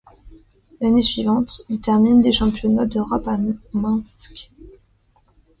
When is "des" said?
2.23-2.31